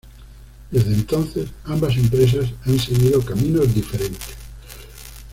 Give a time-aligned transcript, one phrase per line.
[0.71, 4.29] Desde entonces ambas empresas han seguido caminos diferentes..